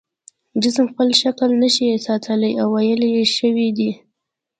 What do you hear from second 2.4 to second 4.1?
او ویلې شوی دی.